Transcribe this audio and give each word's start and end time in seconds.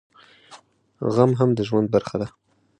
غم 1.13 1.31
هم 1.39 1.49
د 1.57 1.59
ژوند 1.67 1.87
برخه 1.95 2.15
ده 2.21 2.27